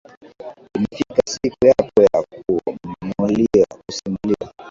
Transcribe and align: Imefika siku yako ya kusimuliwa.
Imefika 0.75 1.21
siku 1.31 1.65
yako 1.67 2.01
ya 2.03 2.25
kusimuliwa. 3.65 4.53